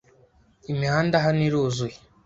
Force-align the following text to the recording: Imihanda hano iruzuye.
Imihanda 0.71 1.15
hano 1.25 1.41
iruzuye. 1.47 1.97